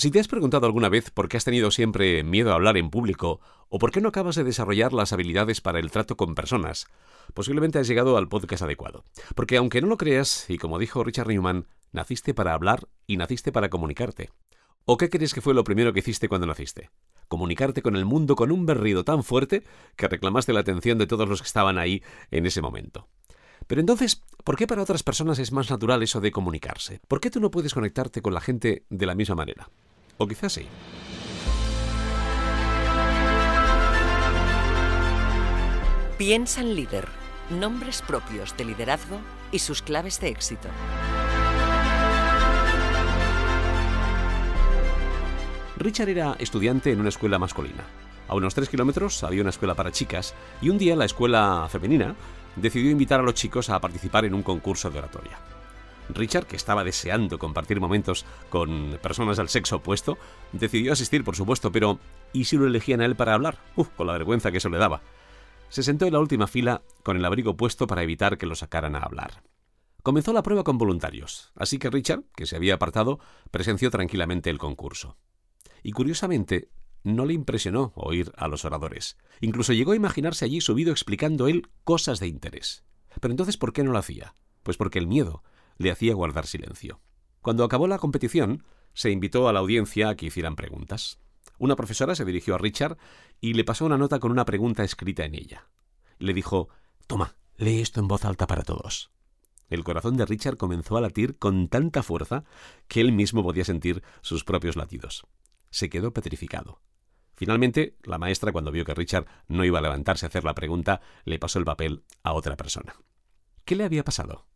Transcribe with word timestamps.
Si 0.00 0.10
te 0.10 0.18
has 0.18 0.28
preguntado 0.28 0.64
alguna 0.64 0.88
vez 0.88 1.10
por 1.10 1.28
qué 1.28 1.36
has 1.36 1.44
tenido 1.44 1.70
siempre 1.70 2.24
miedo 2.24 2.52
a 2.52 2.54
hablar 2.54 2.78
en 2.78 2.88
público 2.88 3.38
o 3.68 3.78
por 3.78 3.92
qué 3.92 4.00
no 4.00 4.08
acabas 4.08 4.34
de 4.34 4.44
desarrollar 4.44 4.94
las 4.94 5.12
habilidades 5.12 5.60
para 5.60 5.78
el 5.78 5.90
trato 5.90 6.16
con 6.16 6.34
personas, 6.34 6.86
posiblemente 7.34 7.78
has 7.78 7.86
llegado 7.86 8.16
al 8.16 8.26
podcast 8.26 8.62
adecuado. 8.62 9.04
Porque 9.34 9.58
aunque 9.58 9.82
no 9.82 9.88
lo 9.88 9.98
creas, 9.98 10.48
y 10.48 10.56
como 10.56 10.78
dijo 10.78 11.04
Richard 11.04 11.28
Newman, 11.28 11.66
naciste 11.92 12.32
para 12.32 12.54
hablar 12.54 12.88
y 13.06 13.18
naciste 13.18 13.52
para 13.52 13.68
comunicarte. 13.68 14.30
¿O 14.86 14.96
qué 14.96 15.10
crees 15.10 15.34
que 15.34 15.42
fue 15.42 15.52
lo 15.52 15.64
primero 15.64 15.92
que 15.92 15.98
hiciste 15.98 16.30
cuando 16.30 16.46
naciste? 16.46 16.88
Comunicarte 17.28 17.82
con 17.82 17.94
el 17.94 18.06
mundo 18.06 18.36
con 18.36 18.52
un 18.52 18.64
berrido 18.64 19.04
tan 19.04 19.22
fuerte 19.22 19.64
que 19.96 20.08
reclamaste 20.08 20.54
la 20.54 20.60
atención 20.60 20.96
de 20.96 21.08
todos 21.08 21.28
los 21.28 21.42
que 21.42 21.46
estaban 21.46 21.76
ahí 21.76 22.02
en 22.30 22.46
ese 22.46 22.62
momento. 22.62 23.10
Pero 23.66 23.82
entonces, 23.82 24.24
¿por 24.44 24.56
qué 24.56 24.66
para 24.66 24.80
otras 24.80 25.02
personas 25.02 25.38
es 25.38 25.52
más 25.52 25.68
natural 25.68 26.02
eso 26.02 26.22
de 26.22 26.32
comunicarse? 26.32 27.02
¿Por 27.06 27.20
qué 27.20 27.30
tú 27.30 27.38
no 27.38 27.50
puedes 27.50 27.74
conectarte 27.74 28.22
con 28.22 28.32
la 28.32 28.40
gente 28.40 28.86
de 28.88 29.04
la 29.04 29.14
misma 29.14 29.34
manera? 29.34 29.68
O 30.22 30.28
quizás 30.28 30.52
sí. 30.52 30.66
Piensa 36.18 36.60
en 36.60 36.76
líder. 36.76 37.08
Nombres 37.48 38.02
propios 38.02 38.54
de 38.58 38.66
liderazgo 38.66 39.18
y 39.50 39.60
sus 39.60 39.80
claves 39.80 40.20
de 40.20 40.28
éxito. 40.28 40.68
Richard 45.78 46.10
era 46.10 46.36
estudiante 46.38 46.92
en 46.92 47.00
una 47.00 47.08
escuela 47.08 47.38
masculina. 47.38 47.86
A 48.28 48.34
unos 48.34 48.54
tres 48.54 48.68
kilómetros 48.68 49.24
había 49.24 49.40
una 49.40 49.48
escuela 49.48 49.74
para 49.74 49.90
chicas 49.90 50.34
y 50.60 50.68
un 50.68 50.76
día 50.76 50.96
la 50.96 51.06
escuela 51.06 51.66
femenina 51.70 52.14
decidió 52.56 52.90
invitar 52.90 53.20
a 53.20 53.22
los 53.22 53.32
chicos 53.32 53.70
a 53.70 53.80
participar 53.80 54.26
en 54.26 54.34
un 54.34 54.42
concurso 54.42 54.90
de 54.90 54.98
oratoria. 54.98 55.38
Richard, 56.14 56.46
que 56.46 56.56
estaba 56.56 56.84
deseando 56.84 57.38
compartir 57.38 57.80
momentos 57.80 58.24
con 58.48 58.98
personas 59.02 59.36
del 59.36 59.48
sexo 59.48 59.76
opuesto, 59.76 60.18
decidió 60.52 60.92
asistir, 60.92 61.24
por 61.24 61.36
supuesto, 61.36 61.72
pero 61.72 61.98
¿y 62.32 62.44
si 62.44 62.56
lo 62.56 62.66
elegían 62.66 63.00
a 63.00 63.04
él 63.04 63.16
para 63.16 63.34
hablar? 63.34 63.58
Uf, 63.76 63.88
con 63.90 64.06
la 64.06 64.12
vergüenza 64.12 64.50
que 64.50 64.58
eso 64.58 64.68
le 64.68 64.78
daba. 64.78 65.02
Se 65.68 65.82
sentó 65.82 66.06
en 66.06 66.12
la 66.12 66.20
última 66.20 66.46
fila 66.46 66.82
con 67.02 67.16
el 67.16 67.24
abrigo 67.24 67.56
puesto 67.56 67.86
para 67.86 68.02
evitar 68.02 68.38
que 68.38 68.46
lo 68.46 68.54
sacaran 68.54 68.96
a 68.96 69.00
hablar. 69.00 69.42
Comenzó 70.02 70.32
la 70.32 70.42
prueba 70.42 70.64
con 70.64 70.78
voluntarios, 70.78 71.52
así 71.54 71.78
que 71.78 71.90
Richard, 71.90 72.24
que 72.34 72.46
se 72.46 72.56
había 72.56 72.74
apartado, 72.74 73.20
presenció 73.50 73.90
tranquilamente 73.90 74.50
el 74.50 74.58
concurso. 74.58 75.16
Y 75.82 75.92
curiosamente, 75.92 76.70
no 77.02 77.24
le 77.24 77.34
impresionó 77.34 77.92
oír 77.94 78.32
a 78.36 78.48
los 78.48 78.64
oradores. 78.64 79.16
Incluso 79.40 79.72
llegó 79.72 79.92
a 79.92 79.96
imaginarse 79.96 80.44
allí 80.44 80.60
subido 80.60 80.92
explicando 80.92 81.48
él 81.48 81.68
cosas 81.84 82.20
de 82.20 82.26
interés. 82.26 82.84
Pero 83.20 83.32
entonces, 83.32 83.56
¿por 83.56 83.72
qué 83.72 83.82
no 83.82 83.92
lo 83.92 83.98
hacía? 83.98 84.34
Pues 84.62 84.76
porque 84.76 84.98
el 84.98 85.06
miedo 85.06 85.42
le 85.80 85.90
hacía 85.90 86.14
guardar 86.14 86.46
silencio. 86.46 87.00
Cuando 87.40 87.64
acabó 87.64 87.88
la 87.88 87.98
competición, 87.98 88.64
se 88.92 89.10
invitó 89.10 89.48
a 89.48 89.52
la 89.54 89.60
audiencia 89.60 90.10
a 90.10 90.14
que 90.14 90.26
hicieran 90.26 90.54
preguntas. 90.54 91.18
Una 91.58 91.74
profesora 91.74 92.14
se 92.14 92.26
dirigió 92.26 92.54
a 92.54 92.58
Richard 92.58 92.98
y 93.40 93.54
le 93.54 93.64
pasó 93.64 93.86
una 93.86 93.96
nota 93.96 94.20
con 94.20 94.30
una 94.30 94.44
pregunta 94.44 94.84
escrita 94.84 95.24
en 95.24 95.34
ella. 95.34 95.68
Le 96.18 96.34
dijo 96.34 96.68
Toma, 97.06 97.34
lee 97.56 97.80
esto 97.80 97.98
en 97.98 98.08
voz 98.08 98.26
alta 98.26 98.46
para 98.46 98.62
todos. 98.62 99.10
El 99.70 99.82
corazón 99.82 100.18
de 100.18 100.26
Richard 100.26 100.58
comenzó 100.58 100.98
a 100.98 101.00
latir 101.00 101.38
con 101.38 101.68
tanta 101.68 102.02
fuerza 102.02 102.44
que 102.86 103.00
él 103.00 103.12
mismo 103.12 103.42
podía 103.42 103.64
sentir 103.64 104.02
sus 104.20 104.44
propios 104.44 104.76
latidos. 104.76 105.26
Se 105.70 105.88
quedó 105.88 106.12
petrificado. 106.12 106.82
Finalmente, 107.36 107.96
la 108.02 108.18
maestra, 108.18 108.52
cuando 108.52 108.70
vio 108.70 108.84
que 108.84 108.92
Richard 108.92 109.26
no 109.48 109.64
iba 109.64 109.78
a 109.78 109.82
levantarse 109.82 110.26
a 110.26 110.28
hacer 110.28 110.44
la 110.44 110.54
pregunta, 110.54 111.00
le 111.24 111.38
pasó 111.38 111.58
el 111.58 111.64
papel 111.64 112.04
a 112.22 112.34
otra 112.34 112.58
persona. 112.58 112.96
¿Qué 113.64 113.76
le 113.76 113.84
había 113.84 114.04
pasado? 114.04 114.46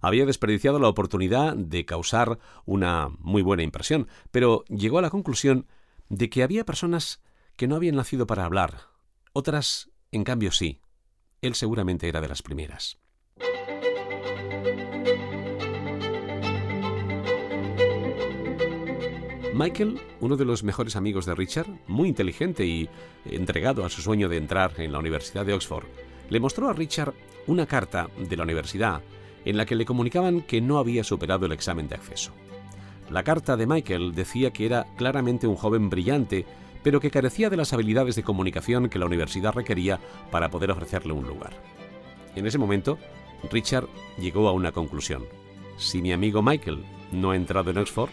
Había 0.00 0.26
desperdiciado 0.26 0.78
la 0.78 0.88
oportunidad 0.88 1.56
de 1.56 1.84
causar 1.84 2.38
una 2.64 3.10
muy 3.18 3.42
buena 3.42 3.62
impresión, 3.62 4.08
pero 4.30 4.64
llegó 4.68 4.98
a 4.98 5.02
la 5.02 5.10
conclusión 5.10 5.66
de 6.08 6.30
que 6.30 6.42
había 6.42 6.64
personas 6.64 7.22
que 7.56 7.66
no 7.66 7.76
habían 7.76 7.96
nacido 7.96 8.26
para 8.26 8.44
hablar, 8.44 8.88
otras, 9.32 9.90
en 10.12 10.24
cambio, 10.24 10.52
sí. 10.52 10.80
Él 11.42 11.54
seguramente 11.54 12.08
era 12.08 12.20
de 12.20 12.28
las 12.28 12.42
primeras. 12.42 12.98
Michael, 19.56 19.98
uno 20.20 20.36
de 20.36 20.44
los 20.44 20.62
mejores 20.62 20.96
amigos 20.96 21.24
de 21.24 21.34
Richard, 21.34 21.66
muy 21.86 22.08
inteligente 22.08 22.66
y 22.66 22.90
entregado 23.24 23.86
a 23.86 23.90
su 23.90 24.02
sueño 24.02 24.28
de 24.28 24.36
entrar 24.36 24.72
en 24.78 24.92
la 24.92 24.98
Universidad 24.98 25.46
de 25.46 25.54
Oxford, 25.54 25.86
le 26.28 26.40
mostró 26.40 26.68
a 26.68 26.74
Richard 26.74 27.14
una 27.46 27.64
carta 27.64 28.10
de 28.18 28.36
la 28.36 28.42
universidad 28.42 29.02
en 29.46 29.56
la 29.56 29.64
que 29.64 29.76
le 29.76 29.86
comunicaban 29.86 30.42
que 30.42 30.60
no 30.60 30.78
había 30.78 31.04
superado 31.04 31.46
el 31.46 31.52
examen 31.52 31.88
de 31.88 31.94
acceso. 31.94 32.32
La 33.10 33.22
carta 33.22 33.56
de 33.56 33.66
Michael 33.66 34.14
decía 34.14 34.50
que 34.50 34.66
era 34.66 34.86
claramente 34.96 35.46
un 35.46 35.54
joven 35.54 35.88
brillante, 35.88 36.44
pero 36.82 37.00
que 37.00 37.12
carecía 37.12 37.48
de 37.48 37.56
las 37.56 37.72
habilidades 37.72 38.16
de 38.16 38.24
comunicación 38.24 38.88
que 38.88 38.98
la 38.98 39.06
universidad 39.06 39.54
requería 39.54 40.00
para 40.30 40.50
poder 40.50 40.72
ofrecerle 40.72 41.12
un 41.12 41.26
lugar. 41.26 41.52
En 42.34 42.46
ese 42.46 42.58
momento, 42.58 42.98
Richard 43.50 43.86
llegó 44.18 44.48
a 44.48 44.52
una 44.52 44.72
conclusión. 44.72 45.24
Si 45.78 46.02
mi 46.02 46.12
amigo 46.12 46.42
Michael 46.42 46.84
no 47.12 47.30
ha 47.30 47.36
entrado 47.36 47.70
en 47.70 47.78
Oxford, 47.78 48.10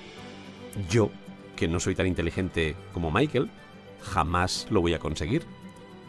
yo 0.90 1.10
que 1.56 1.68
no 1.68 1.80
soy 1.80 1.96
tan 1.96 2.08
inteligente 2.08 2.76
como 2.94 3.10
Michael, 3.10 3.50
jamás 4.02 4.68
lo 4.70 4.82
voy 4.82 4.94
a 4.94 5.00
conseguir, 5.00 5.44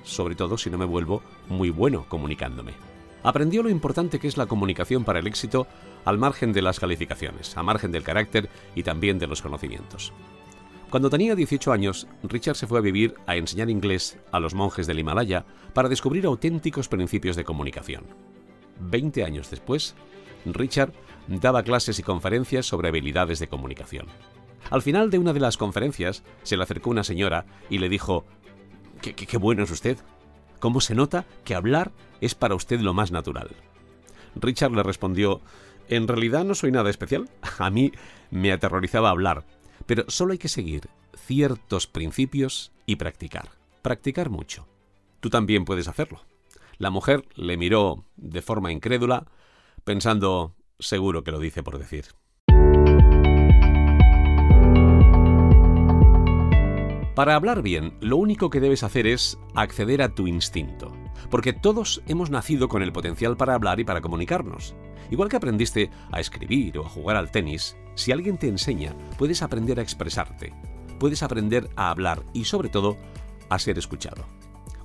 sobre 0.03 0.35
todo 0.35 0.59
si 0.59 0.69
no 0.69 0.77
me 0.77 0.85
vuelvo 0.85 1.23
muy 1.49 1.71
bueno 1.71 2.05
comunicándome. 2.09 2.73
Aprendió 3.25 3.63
lo 3.63 3.71
importante 3.71 4.21
que 4.21 4.29
es 4.29 4.37
la 4.37 4.47
comunicación 4.47 5.03
para 5.03 5.19
el 5.19 5.27
éxito 5.27 5.67
al 6.05 6.19
margen 6.19 6.53
de 6.53 6.63
las 6.63 6.79
calificaciones, 6.79 7.57
a 7.57 7.63
margen 7.63 7.91
del 7.91 8.05
carácter 8.05 8.51
y 8.75 8.83
también 8.83 9.19
de 9.19 9.27
los 9.27 9.43
conocimientos. 9.43 10.13
Cuando 10.91 11.11
tenía 11.11 11.35
18 11.35 11.73
años, 11.73 12.07
Richard 12.23 12.55
se 12.55 12.67
fue 12.69 12.79
a 12.79 12.83
vivir 12.83 13.15
a 13.27 13.35
enseñar 13.35 13.71
inglés 13.71 14.19
a 14.31 14.39
los 14.39 14.55
monjes 14.55 14.87
del 14.87 15.01
Himalaya 15.01 15.45
para 15.73 15.89
descubrir 15.89 16.27
auténticos 16.27 16.87
principios 16.87 17.35
de 17.35 17.45
comunicación. 17.45 18.05
Veinte 18.79 19.25
años 19.25 19.51
después, 19.51 19.97
Richard 20.45 20.93
daba 21.27 21.63
clases 21.63 21.99
y 21.99 22.03
conferencias 22.03 22.67
sobre 22.67 22.89
habilidades 22.89 23.39
de 23.39 23.49
comunicación. 23.49 24.07
Al 24.71 24.83
final 24.83 25.11
de 25.11 25.19
una 25.19 25.33
de 25.33 25.41
las 25.41 25.57
conferencias 25.57 26.23
se 26.43 26.57
le 26.57 26.63
acercó 26.63 26.91
una 26.91 27.05
señora 27.05 27.47
y 27.71 27.79
le 27.79 27.89
dijo, 27.89 28.25
qué, 29.01 29.15
qué, 29.15 29.37
bueno 29.37 29.65
es 29.65 29.71
usted. 29.71 29.99
¿Cómo 30.61 30.81
se 30.81 30.95
nota 30.95 31.27
que 31.45 31.55
hablar 31.55 31.93
es 32.25 32.35
para 32.35 32.55
usted 32.55 32.81
lo 32.81 32.95
más 32.95 33.11
natural? 33.13 33.51
Richard 34.37 34.73
le 34.73 34.83
respondió, 34.83 35.41
en 35.89 36.09
realidad 36.09 36.45
no 36.45 36.55
soy 36.55 36.73
nada 36.73 36.91
especial. 36.91 37.29
A 37.59 37.71
mí 37.71 37.93
me 38.31 38.53
aterrorizaba 38.53 39.11
hablar, 39.11 39.45
pero 39.87 40.05
solo 40.09 40.33
hay 40.33 40.39
que 40.39 40.49
seguir 40.49 40.89
ciertos 41.17 41.87
principios 41.87 42.73
y 42.87 42.97
practicar. 42.97 43.51
Practicar 43.83 44.31
mucho. 44.31 44.67
Tú 45.21 45.31
también 45.31 45.65
puedes 45.65 45.89
hacerlo. 45.89 46.23
La 46.79 46.91
mujer 46.91 47.25
le 47.35 47.57
miró 47.57 48.05
de 48.17 48.43
forma 48.43 48.73
incrédula, 48.73 49.27
pensando, 49.85 50.55
seguro 50.79 51.23
que 51.23 51.31
lo 51.31 51.39
dice 51.39 51.63
por 51.63 51.79
decir. 51.79 52.07
Para 57.15 57.37
hablar 57.37 57.63
bien, 57.63 57.97
lo 58.01 58.17
único 58.17 58.51
que 58.51 58.59
debes 58.59 58.83
hacer 58.83 59.07
es 59.07 59.39
acceder 59.55 60.03
a 60.03 60.15
tu 60.15 60.27
instinto, 60.27 60.93
porque 61.31 61.53
todos 61.53 62.03
hemos 62.07 62.31
nacido 62.31 62.69
con 62.69 62.83
el 62.83 62.93
potencial 62.93 63.37
para 63.37 63.55
hablar 63.55 63.81
y 63.81 63.85
para 63.85 64.01
comunicarnos. 64.01 64.75
Igual 65.11 65.29
que 65.29 65.37
aprendiste 65.37 65.91
a 66.11 66.21
escribir 66.21 66.79
o 66.79 66.87
a 66.87 66.89
jugar 66.89 67.17
al 67.17 67.31
tenis, 67.31 67.77
si 67.95 68.13
alguien 68.13 68.39
te 68.39 68.49
enseña, 68.49 68.95
puedes 69.19 69.43
aprender 69.43 69.79
a 69.79 69.83
expresarte, 69.83 70.53
puedes 70.99 71.23
aprender 71.23 71.69
a 71.77 71.91
hablar 71.91 72.23
y 72.33 72.45
sobre 72.45 72.69
todo 72.69 72.97
a 73.49 73.59
ser 73.59 73.79
escuchado. 73.79 74.25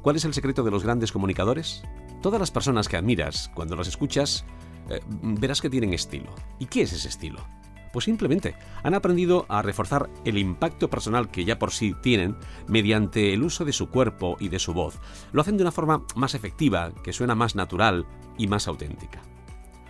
¿Cuál 0.01 0.15
es 0.15 0.25
el 0.25 0.33
secreto 0.33 0.63
de 0.63 0.71
los 0.71 0.83
grandes 0.83 1.11
comunicadores? 1.11 1.83
Todas 2.21 2.39
las 2.39 2.51
personas 2.51 2.87
que 2.87 2.97
admiras, 2.97 3.49
cuando 3.53 3.75
las 3.75 3.87
escuchas, 3.87 4.45
eh, 4.89 5.01
verás 5.21 5.61
que 5.61 5.69
tienen 5.69 5.93
estilo. 5.93 6.33
¿Y 6.57 6.65
qué 6.65 6.83
es 6.83 6.93
ese 6.93 7.09
estilo? 7.09 7.45
Pues 7.91 8.05
simplemente 8.05 8.55
han 8.83 8.93
aprendido 8.93 9.45
a 9.49 9.61
reforzar 9.61 10.09
el 10.25 10.37
impacto 10.37 10.89
personal 10.89 11.31
que 11.31 11.45
ya 11.45 11.59
por 11.59 11.71
sí 11.71 11.95
tienen 12.01 12.35
mediante 12.67 13.33
el 13.33 13.43
uso 13.43 13.65
de 13.65 13.73
su 13.73 13.89
cuerpo 13.89 14.37
y 14.39 14.49
de 14.49 14.59
su 14.59 14.73
voz. 14.73 14.99
Lo 15.31 15.41
hacen 15.41 15.57
de 15.57 15.63
una 15.63 15.71
forma 15.71 16.03
más 16.15 16.35
efectiva, 16.35 16.91
que 17.03 17.13
suena 17.13 17.35
más 17.35 17.55
natural 17.55 18.05
y 18.37 18.47
más 18.47 18.67
auténtica. 18.67 19.21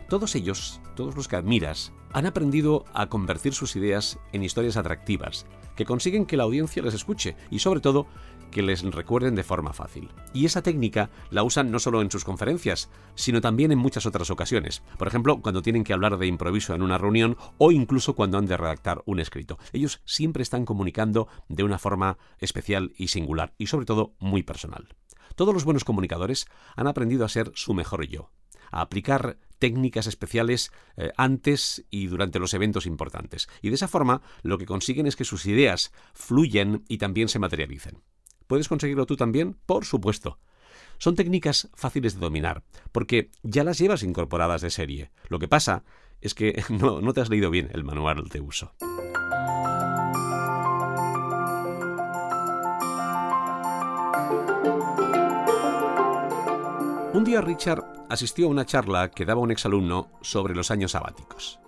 Todos 0.07 0.36
ellos, 0.36 0.81
todos 0.96 1.16
los 1.16 1.28
que 1.28 1.36
admiras, 1.36 1.94
han 2.13 2.25
aprendido 2.25 2.86
a 2.94 3.07
convertir 3.07 3.54
sus 3.54 3.75
ideas 3.75 4.18
en 4.31 4.44
historias 4.44 4.78
atractivas, 4.78 5.45
que 5.80 5.86
consiguen 5.86 6.26
que 6.26 6.36
la 6.36 6.44
audiencia 6.44 6.84
les 6.84 6.94
escuche 6.94 7.38
y 7.50 7.60
sobre 7.60 7.80
todo 7.80 8.06
que 8.52 8.62
les 8.62 8.84
recuerden 8.84 9.34
de 9.34 9.46
forma 9.46 9.72
fácil. 9.72 10.10
Y 10.34 10.44
esa 10.44 10.62
técnica 10.62 11.10
la 11.30 11.42
usan 11.44 11.72
no 11.72 11.80
solo 11.80 12.02
en 12.02 12.12
sus 12.12 12.26
conferencias, 12.26 12.90
sino 13.16 13.40
también 13.40 13.72
en 13.72 13.78
muchas 13.78 14.06
otras 14.06 14.30
ocasiones. 14.30 14.84
Por 14.98 15.08
ejemplo, 15.08 15.40
cuando 15.42 15.62
tienen 15.62 15.86
que 15.86 15.94
hablar 15.94 16.18
de 16.18 16.28
improviso 16.28 16.76
en 16.76 16.81
una 16.81 16.98
reunión 16.98 17.38
o 17.58 17.72
incluso 17.72 18.14
cuando 18.14 18.38
han 18.38 18.46
de 18.46 18.58
redactar 18.58 19.04
un 19.06 19.22
escrito. 19.22 19.58
Ellos 19.72 20.02
siempre 20.04 20.44
están 20.44 20.66
comunicando 20.66 21.30
de 21.48 21.64
una 21.64 21.80
forma 21.80 22.18
especial 22.40 22.92
y 22.98 23.08
singular 23.08 23.54
y 23.58 23.68
sobre 23.68 23.86
todo 23.86 24.16
muy 24.20 24.44
personal. 24.44 24.98
Todos 25.38 25.54
los 25.54 25.64
buenos 25.64 25.86
comunicadores 25.86 26.48
han 26.76 26.88
aprendido 26.88 27.24
a 27.24 27.30
ser 27.30 27.54
su 27.56 27.74
mejor 27.74 28.06
yo, 28.06 28.31
a 28.71 28.81
aplicar 28.81 29.38
técnicas 29.60 30.07
especiales 30.07 30.71
eh, 30.98 31.12
antes 31.18 31.86
y 31.89 32.07
durante 32.07 32.39
los 32.39 32.54
eventos 32.54 32.86
importantes. 32.86 33.48
Y 33.62 33.69
de 33.69 33.75
esa 33.75 33.88
forma 33.88 34.21
lo 34.42 34.57
que 34.57 34.66
consiguen 34.66 35.06
es 35.06 35.16
que 35.16 35.25
sus 35.25 35.45
ideas 35.45 35.92
fluyen 36.13 36.83
y 36.88 36.98
también 36.98 37.27
se 37.27 37.39
materialicen. 37.39 38.01
¿Puedes 38.48 38.68
conseguirlo 38.68 39.06
tú 39.06 39.16
también? 39.16 39.57
Por 39.66 39.86
supuesto. 39.86 40.39
Son 40.98 41.16
técnicas 41.16 41.69
fáciles 41.75 42.16
de 42.16 42.19
dominar, 42.19 42.63
porque 42.92 43.30
ya 43.44 43.63
las 43.63 43.77
llevas 43.77 44.04
incorporadas 44.04 44.62
de 44.62 44.69
serie. 44.69 45.12
Lo 45.27 45.39
que 45.39 45.48
pasa 45.48 45.83
es 46.19 46.33
que 46.33 46.63
no, 46.69 47.00
no 47.01 47.13
te 47.13 47.21
has 47.21 47.30
leído 47.30 47.51
bien 47.51 47.69
el 47.74 47.83
manual 47.83 48.27
de 48.27 48.42
uso. 48.42 48.74
Un 57.12 57.24
día 57.24 57.42
Richard 57.42 57.99
asistió 58.09 58.47
a 58.47 58.50
una 58.50 58.65
charla 58.65 59.11
que 59.11 59.25
daba 59.25 59.41
un 59.41 59.51
exalumno 59.51 60.09
sobre 60.21 60.56
los 60.56 60.71
años 60.71 60.91
sabáticos. 60.91 61.59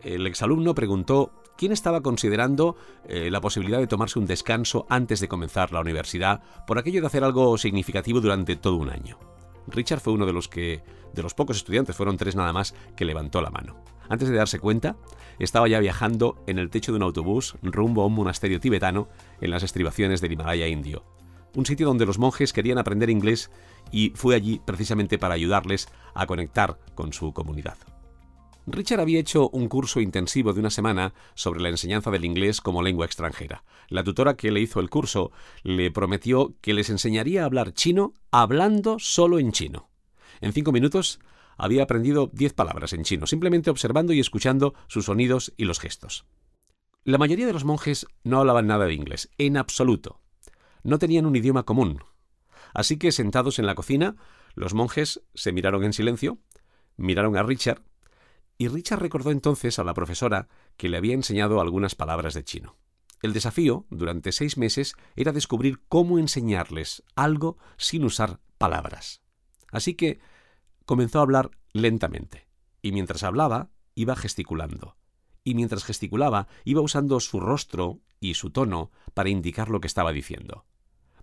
El 0.00 0.26
exalumno 0.26 0.74
preguntó 0.74 1.32
quién 1.56 1.72
estaba 1.72 2.00
considerando 2.00 2.76
eh, 3.06 3.30
la 3.30 3.40
posibilidad 3.40 3.78
de 3.78 3.86
tomarse 3.86 4.18
un 4.18 4.26
descanso 4.26 4.86
antes 4.88 5.20
de 5.20 5.28
comenzar 5.28 5.72
la 5.72 5.80
universidad 5.80 6.42
por 6.66 6.78
aquello 6.78 7.00
de 7.00 7.06
hacer 7.06 7.24
algo 7.24 7.58
significativo 7.58 8.20
durante 8.20 8.56
todo 8.56 8.76
un 8.76 8.90
año. 8.90 9.18
Richard 9.68 10.00
fue 10.00 10.12
uno 10.12 10.26
de 10.26 10.32
los 10.32 10.48
que, 10.48 10.82
de 11.12 11.22
los 11.22 11.34
pocos 11.34 11.56
estudiantes, 11.56 11.94
fueron 11.94 12.16
tres 12.16 12.34
nada 12.34 12.52
más, 12.52 12.74
que 12.96 13.04
levantó 13.04 13.40
la 13.40 13.50
mano. 13.50 13.76
Antes 14.08 14.28
de 14.28 14.36
darse 14.36 14.58
cuenta, 14.58 14.96
estaba 15.38 15.68
ya 15.68 15.78
viajando 15.78 16.42
en 16.46 16.58
el 16.58 16.70
techo 16.70 16.90
de 16.92 16.96
un 16.96 17.04
autobús 17.04 17.56
rumbo 17.62 18.02
a 18.02 18.06
un 18.06 18.14
monasterio 18.14 18.58
tibetano 18.58 19.08
en 19.40 19.50
las 19.50 19.62
estribaciones 19.62 20.20
del 20.20 20.32
Himalaya 20.32 20.66
indio 20.66 21.04
un 21.54 21.66
sitio 21.66 21.86
donde 21.86 22.06
los 22.06 22.18
monjes 22.18 22.52
querían 22.52 22.78
aprender 22.78 23.10
inglés 23.10 23.50
y 23.90 24.10
fue 24.14 24.34
allí 24.34 24.60
precisamente 24.64 25.18
para 25.18 25.34
ayudarles 25.34 25.88
a 26.14 26.26
conectar 26.26 26.78
con 26.94 27.12
su 27.12 27.32
comunidad. 27.32 27.76
Richard 28.66 29.00
había 29.00 29.18
hecho 29.18 29.48
un 29.48 29.68
curso 29.68 30.00
intensivo 30.00 30.52
de 30.52 30.60
una 30.60 30.70
semana 30.70 31.14
sobre 31.34 31.60
la 31.60 31.68
enseñanza 31.68 32.10
del 32.10 32.24
inglés 32.24 32.60
como 32.60 32.82
lengua 32.82 33.06
extranjera. 33.06 33.64
La 33.88 34.04
tutora 34.04 34.36
que 34.36 34.52
le 34.52 34.60
hizo 34.60 34.78
el 34.78 34.88
curso 34.88 35.32
le 35.64 35.90
prometió 35.90 36.54
que 36.60 36.72
les 36.72 36.88
enseñaría 36.88 37.42
a 37.42 37.46
hablar 37.46 37.72
chino 37.72 38.14
hablando 38.30 38.98
solo 39.00 39.40
en 39.40 39.50
chino. 39.50 39.90
En 40.40 40.52
cinco 40.52 40.70
minutos 40.70 41.18
había 41.56 41.82
aprendido 41.82 42.30
diez 42.32 42.52
palabras 42.52 42.92
en 42.92 43.02
chino, 43.02 43.26
simplemente 43.26 43.68
observando 43.68 44.12
y 44.12 44.20
escuchando 44.20 44.74
sus 44.86 45.06
sonidos 45.06 45.52
y 45.56 45.64
los 45.64 45.80
gestos. 45.80 46.24
La 47.04 47.18
mayoría 47.18 47.46
de 47.46 47.52
los 47.52 47.64
monjes 47.64 48.06
no 48.22 48.38
hablaban 48.38 48.68
nada 48.68 48.86
de 48.86 48.94
inglés, 48.94 49.28
en 49.38 49.56
absoluto 49.56 50.21
no 50.82 50.98
tenían 50.98 51.26
un 51.26 51.36
idioma 51.36 51.64
común. 51.64 52.02
Así 52.74 52.98
que 52.98 53.12
sentados 53.12 53.58
en 53.58 53.66
la 53.66 53.74
cocina, 53.74 54.16
los 54.54 54.74
monjes 54.74 55.22
se 55.34 55.52
miraron 55.52 55.84
en 55.84 55.92
silencio, 55.92 56.38
miraron 56.96 57.36
a 57.36 57.42
Richard, 57.42 57.82
y 58.58 58.68
Richard 58.68 59.00
recordó 59.00 59.30
entonces 59.30 59.78
a 59.78 59.84
la 59.84 59.94
profesora 59.94 60.48
que 60.76 60.88
le 60.88 60.96
había 60.96 61.14
enseñado 61.14 61.60
algunas 61.60 61.94
palabras 61.94 62.34
de 62.34 62.44
chino. 62.44 62.76
El 63.22 63.32
desafío, 63.32 63.86
durante 63.90 64.32
seis 64.32 64.56
meses, 64.56 64.94
era 65.16 65.32
descubrir 65.32 65.80
cómo 65.88 66.18
enseñarles 66.18 67.02
algo 67.14 67.58
sin 67.76 68.04
usar 68.04 68.40
palabras. 68.58 69.22
Así 69.70 69.94
que 69.94 70.20
comenzó 70.84 71.20
a 71.20 71.22
hablar 71.22 71.50
lentamente, 71.72 72.48
y 72.82 72.92
mientras 72.92 73.22
hablaba, 73.22 73.70
iba 73.94 74.16
gesticulando. 74.16 74.96
Y 75.44 75.54
mientras 75.54 75.84
gesticulaba, 75.84 76.48
iba 76.64 76.80
usando 76.80 77.18
su 77.20 77.40
rostro 77.40 78.00
y 78.20 78.34
su 78.34 78.50
tono 78.50 78.90
para 79.14 79.28
indicar 79.28 79.70
lo 79.70 79.80
que 79.80 79.88
estaba 79.88 80.12
diciendo. 80.12 80.66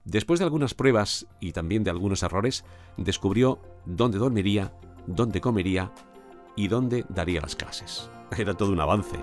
Después 0.05 0.39
de 0.39 0.45
algunas 0.45 0.73
pruebas 0.73 1.27
y 1.39 1.51
también 1.51 1.83
de 1.83 1.91
algunos 1.91 2.23
errores, 2.23 2.63
descubrió 2.97 3.59
dónde 3.85 4.17
dormiría, 4.17 4.73
dónde 5.07 5.41
comería 5.41 5.91
y 6.55 6.67
dónde 6.67 7.05
daría 7.09 7.41
las 7.41 7.55
clases. 7.55 8.09
Era 8.37 8.53
todo 8.53 8.71
un 8.71 8.79
avance. 8.79 9.17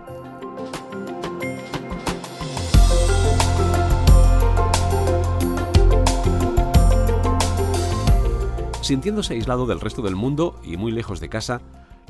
Sintiéndose 8.82 9.34
aislado 9.34 9.66
del 9.66 9.80
resto 9.80 10.02
del 10.02 10.14
mundo 10.14 10.60
y 10.62 10.76
muy 10.76 10.92
lejos 10.92 11.18
de 11.18 11.28
casa, 11.28 11.60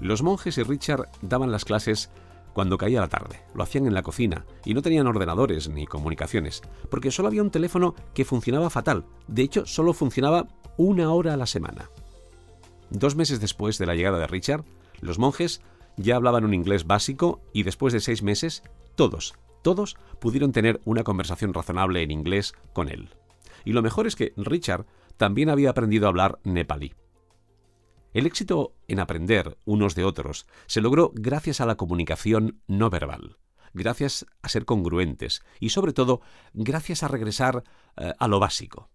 los 0.01 0.23
monjes 0.23 0.59
y 0.59 0.63
Richard 0.63 1.09
daban 1.23 1.51
las 1.51 1.65
clases 1.65 2.11
cuando 2.57 2.79
caía 2.79 3.03
la 3.03 3.09
tarde. 3.09 3.43
Lo 3.55 3.63
hacían 3.63 3.85
en 3.87 3.93
la 3.93 4.03
cocina 4.03 4.47
y 4.65 4.73
no 4.73 4.81
tenían 4.81 5.07
ordenadores 5.07 5.69
ni 5.69 5.87
comunicaciones, 5.87 6.63
porque 6.89 7.11
solo 7.11 7.29
había 7.29 7.43
un 7.43 7.51
teléfono 7.51 7.95
que 8.15 8.25
funcionaba 8.25 8.71
fatal. 8.71 9.05
De 9.29 9.43
hecho, 9.43 9.67
solo 9.67 9.93
funcionaba 9.93 10.49
una 10.79 11.13
hora 11.13 11.35
a 11.35 11.37
la 11.37 11.45
semana. 11.45 11.91
Dos 12.89 13.15
meses 13.15 13.41
después 13.41 13.77
de 13.77 13.85
la 13.85 13.95
llegada 13.95 14.19
de 14.19 14.27
Richard, 14.27 14.65
los 15.03 15.19
monjes 15.19 15.61
ya 15.99 16.17
hablaban 16.17 16.47
un 16.47 16.55
inglés 16.55 16.87
básico 16.87 17.43
y 17.53 17.63
después 17.63 17.93
de 17.93 18.01
seis 18.01 18.23
meses, 18.23 18.63
todos, 18.95 19.35
todos 19.61 19.99
pudieron 20.19 20.53
tener 20.53 20.81
una 20.87 21.05
conversación 21.05 21.53
razonable 21.53 22.03
en 22.03 22.11
inglés 22.11 22.55
con 22.73 22.89
él. 22.89 23.11
Y 23.67 23.73
lo 23.73 23.83
mejor 23.83 24.07
es 24.07 24.17
que 24.17 24.33
Richard 24.39 24.87
también 25.19 25.51
había 25.51 25.69
aprendido 25.69 26.07
a 26.07 26.09
hablar 26.09 26.39
nepalí. 26.43 26.95
El 28.17 28.25
éxito 28.25 28.75
en 28.89 28.99
aprender 28.99 29.59
unos 29.67 29.95
de 29.95 30.05
otros 30.05 30.47
se 30.65 30.81
logró 30.81 31.13
gracias 31.15 31.61
a 31.61 31.67
la 31.67 31.75
comunicación 31.75 32.63
no 32.67 32.89
verbal, 32.89 33.37
gracias 33.75 34.25
a 34.41 34.49
ser 34.49 34.65
congruentes 34.65 35.43
y 35.61 35.69
sobre 35.69 35.93
todo 35.93 36.23
gracias 36.55 37.03
a 37.03 37.09
regresar 37.09 37.63
eh, 37.99 38.15
a 38.19 38.27
lo 38.27 38.41
básico. 38.41 38.89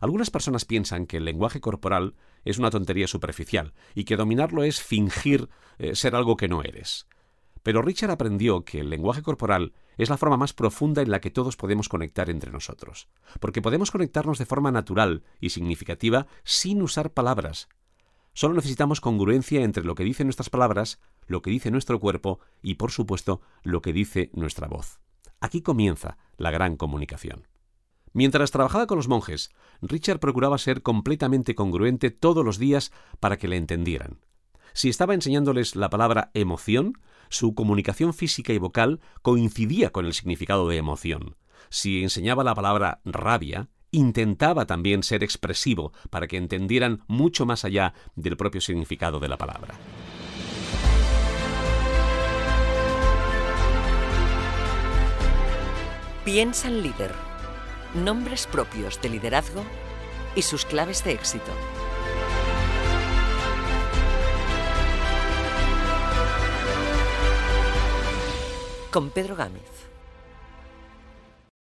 Algunas 0.00 0.32
personas 0.32 0.64
piensan 0.64 1.06
que 1.06 1.18
el 1.18 1.24
lenguaje 1.24 1.60
corporal 1.60 2.16
es 2.44 2.58
una 2.58 2.70
tontería 2.70 3.06
superficial 3.06 3.74
y 3.94 4.02
que 4.02 4.16
dominarlo 4.16 4.64
es 4.64 4.82
fingir 4.82 5.48
eh, 5.78 5.94
ser 5.94 6.16
algo 6.16 6.36
que 6.36 6.48
no 6.48 6.64
eres. 6.64 7.06
Pero 7.62 7.80
Richard 7.80 8.10
aprendió 8.10 8.64
que 8.64 8.80
el 8.80 8.90
lenguaje 8.90 9.22
corporal 9.22 9.72
es 9.98 10.10
la 10.10 10.16
forma 10.16 10.36
más 10.36 10.52
profunda 10.52 11.00
en 11.00 11.12
la 11.12 11.20
que 11.20 11.30
todos 11.30 11.56
podemos 11.56 11.88
conectar 11.88 12.28
entre 12.28 12.50
nosotros, 12.50 13.08
porque 13.38 13.62
podemos 13.62 13.92
conectarnos 13.92 14.38
de 14.38 14.46
forma 14.46 14.72
natural 14.72 15.22
y 15.38 15.50
significativa 15.50 16.26
sin 16.42 16.82
usar 16.82 17.12
palabras, 17.12 17.68
Solo 18.36 18.52
necesitamos 18.52 19.00
congruencia 19.00 19.62
entre 19.62 19.82
lo 19.82 19.94
que 19.94 20.04
dicen 20.04 20.26
nuestras 20.26 20.50
palabras, 20.50 21.00
lo 21.26 21.40
que 21.40 21.50
dice 21.50 21.70
nuestro 21.70 21.98
cuerpo 21.98 22.38
y, 22.62 22.74
por 22.74 22.90
supuesto, 22.90 23.40
lo 23.62 23.80
que 23.80 23.94
dice 23.94 24.28
nuestra 24.34 24.68
voz. 24.68 25.00
Aquí 25.40 25.62
comienza 25.62 26.18
la 26.36 26.50
gran 26.50 26.76
comunicación. 26.76 27.48
Mientras 28.12 28.50
trabajaba 28.50 28.86
con 28.86 28.98
los 28.98 29.08
monjes, 29.08 29.52
Richard 29.80 30.20
procuraba 30.20 30.58
ser 30.58 30.82
completamente 30.82 31.54
congruente 31.54 32.10
todos 32.10 32.44
los 32.44 32.58
días 32.58 32.92
para 33.20 33.38
que 33.38 33.48
le 33.48 33.56
entendieran. 33.56 34.20
Si 34.74 34.90
estaba 34.90 35.14
enseñándoles 35.14 35.74
la 35.74 35.88
palabra 35.88 36.30
emoción, 36.34 36.92
su 37.30 37.54
comunicación 37.54 38.12
física 38.12 38.52
y 38.52 38.58
vocal 38.58 39.00
coincidía 39.22 39.92
con 39.92 40.04
el 40.04 40.12
significado 40.12 40.68
de 40.68 40.76
emoción. 40.76 41.36
Si 41.70 42.02
enseñaba 42.02 42.44
la 42.44 42.54
palabra 42.54 43.00
rabia, 43.06 43.70
intentaba 43.96 44.66
también 44.66 45.02
ser 45.02 45.24
expresivo 45.24 45.92
para 46.10 46.26
que 46.26 46.36
entendieran 46.36 47.02
mucho 47.06 47.46
más 47.46 47.64
allá 47.64 47.94
del 48.14 48.36
propio 48.36 48.60
significado 48.60 49.18
de 49.20 49.28
la 49.28 49.38
palabra. 49.38 49.74
Piensa 56.24 56.68
en 56.68 56.82
líder. 56.82 57.12
Nombres 57.94 58.46
propios 58.46 59.00
de 59.00 59.08
liderazgo 59.08 59.64
y 60.34 60.42
sus 60.42 60.66
claves 60.66 61.02
de 61.04 61.12
éxito. 61.12 61.52
Con 68.90 69.10
Pedro 69.10 69.36
Gámez. 69.36 69.75